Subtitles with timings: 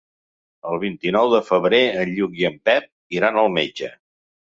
[0.69, 3.91] El vint-i-nou de febrer en Lluc i en Pep iran al metge.